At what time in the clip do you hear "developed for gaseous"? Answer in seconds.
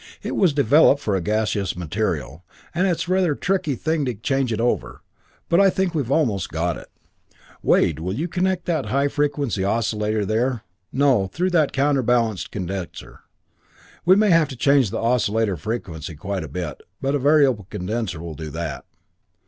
0.51-1.75